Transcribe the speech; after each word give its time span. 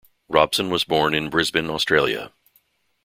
Robson 0.29 0.71
was 0.71 0.83
born 0.83 1.13
in 1.13 1.29
Brisbane, 1.29 1.69
Australia. 1.69 2.31